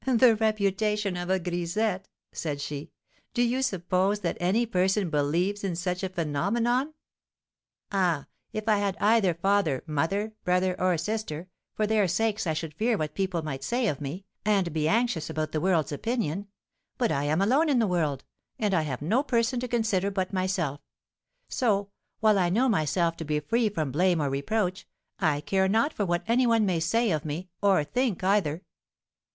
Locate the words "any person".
4.39-5.11